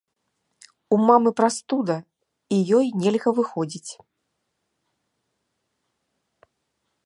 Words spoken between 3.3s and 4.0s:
выходзіць.